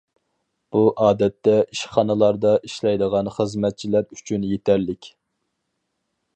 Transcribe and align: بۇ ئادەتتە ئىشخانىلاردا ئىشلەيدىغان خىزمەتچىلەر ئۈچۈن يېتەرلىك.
بۇ 0.75 0.79
ئادەتتە 1.07 1.53
ئىشخانىلاردا 1.75 2.55
ئىشلەيدىغان 2.69 3.31
خىزمەتچىلەر 3.37 4.11
ئۈچۈن 4.19 4.51
يېتەرلىك. 4.55 5.15